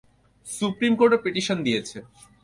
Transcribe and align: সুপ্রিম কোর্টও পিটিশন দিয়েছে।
সুপ্রিম 0.47 0.93
কোর্টও 0.99 1.17
পিটিশন 1.23 1.57
দিয়েছে। 1.67 1.97